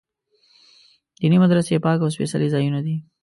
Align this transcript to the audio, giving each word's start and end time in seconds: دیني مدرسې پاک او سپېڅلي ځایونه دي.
دیني 1.19 1.37
مدرسې 1.43 1.75
پاک 1.85 1.97
او 2.01 2.09
سپېڅلي 2.15 2.47
ځایونه 2.53 2.79
دي. 2.85 2.95